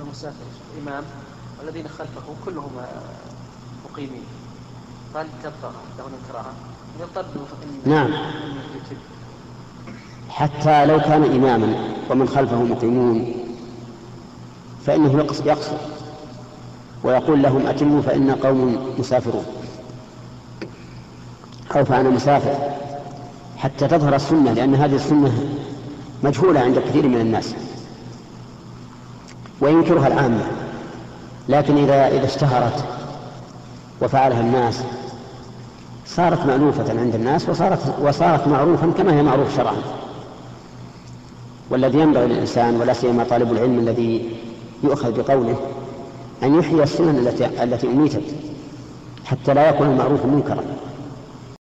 [0.00, 0.46] المسافر
[0.82, 1.04] إمام
[1.58, 2.70] والذين خلفه كلهم
[3.90, 4.24] مقيمين.
[5.14, 6.52] قال تبقى لهم الكراهة
[7.86, 8.10] نعم.
[10.28, 11.74] حتى لو كان إماما
[12.10, 13.34] ومن خلفه مقيمون
[14.86, 15.76] فإنه يقصر.
[17.04, 19.44] ويقول لهم أتموا فإن قوم مسافرون.
[21.76, 22.54] أو فأنا مسافر.
[23.56, 25.48] حتى تظهر السنة لأن هذه السنة
[26.22, 27.54] مجهولة عند كثير من الناس.
[29.60, 30.44] وينكرها العامة.
[31.48, 32.84] لكن إذا إذا اشتهرت
[34.02, 34.82] وفعلها الناس
[36.06, 39.76] صارت مألوفة عند الناس وصارت وصارت معروفا كما هي معروف شرعا.
[41.70, 44.30] والذي ينبغي للإنسان ولا سيما طالب العلم الذي
[44.84, 45.56] يؤخذ بقوله
[46.42, 48.22] أن يحيي السنن التي التي أميتت
[49.24, 50.64] حتى لا يكون المعروف منكرا.